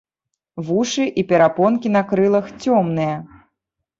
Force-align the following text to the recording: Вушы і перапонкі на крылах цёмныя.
Вушы 0.67 1.05
і 1.21 1.25
перапонкі 1.33 1.87
на 1.97 2.03
крылах 2.11 2.45
цёмныя. 2.65 3.15